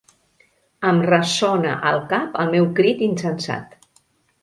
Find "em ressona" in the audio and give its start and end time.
0.91-1.75